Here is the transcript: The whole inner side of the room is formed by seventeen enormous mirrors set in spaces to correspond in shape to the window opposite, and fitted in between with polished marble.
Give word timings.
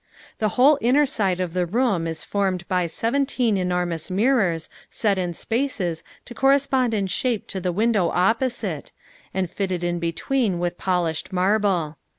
The 0.39 0.49
whole 0.57 0.79
inner 0.81 1.05
side 1.05 1.39
of 1.39 1.53
the 1.53 1.67
room 1.67 2.07
is 2.07 2.23
formed 2.23 2.67
by 2.67 2.87
seventeen 2.87 3.55
enormous 3.55 4.09
mirrors 4.09 4.67
set 4.89 5.19
in 5.19 5.35
spaces 5.35 6.03
to 6.25 6.33
correspond 6.33 6.95
in 6.95 7.05
shape 7.05 7.45
to 7.49 7.59
the 7.59 7.71
window 7.71 8.09
opposite, 8.09 8.91
and 9.31 9.47
fitted 9.47 9.83
in 9.83 9.99
between 9.99 10.57
with 10.57 10.79
polished 10.79 11.31
marble. 11.31 11.97